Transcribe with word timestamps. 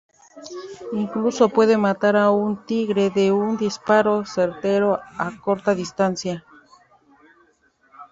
Incluso 0.93 1.49
puede 1.49 1.77
matar 1.77 2.15
a 2.17 2.31
un 2.31 2.65
tigre 2.65 3.11
de 3.11 3.31
un 3.31 3.55
disparo 3.55 4.25
certero 4.25 4.99
a 5.19 5.29
corta 5.39 5.75
distancia. 5.75 6.43